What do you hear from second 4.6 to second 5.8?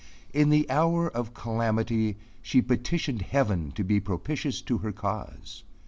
to her cause.